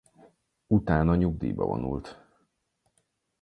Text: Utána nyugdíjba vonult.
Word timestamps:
Utána 0.67 1.15
nyugdíjba 1.15 1.65
vonult. 1.65 2.21